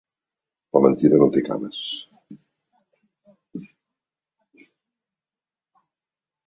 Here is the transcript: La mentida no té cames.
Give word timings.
La 0.77 0.79
mentida 0.85 1.19
no 1.23 1.27
té 1.35 1.43
cames. 1.49 1.83